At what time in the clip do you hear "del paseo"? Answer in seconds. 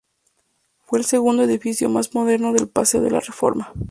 2.53-3.01